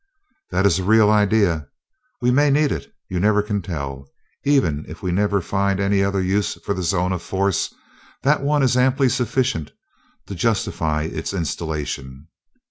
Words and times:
"That 0.49 0.65
is 0.65 0.79
a 0.79 0.83
real 0.83 1.11
idea. 1.11 1.67
We 2.21 2.31
may 2.31 2.49
need 2.49 2.71
it 2.71 2.91
you 3.07 3.19
never 3.19 3.43
can 3.43 3.61
tell. 3.61 4.07
Even 4.43 4.83
if 4.87 5.03
we 5.03 5.11
never 5.11 5.41
find 5.41 5.79
any 5.79 6.03
other 6.03 6.23
use 6.23 6.55
for 6.65 6.73
the 6.73 6.81
zone 6.81 7.11
of 7.13 7.21
force, 7.21 7.71
that 8.23 8.41
one 8.41 8.63
is 8.63 8.75
amply 8.75 9.09
sufficient 9.09 9.73
to 10.25 10.33
justify 10.33 11.03
its 11.03 11.35
installation." 11.35 12.29